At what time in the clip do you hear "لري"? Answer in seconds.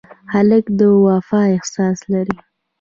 2.11-2.35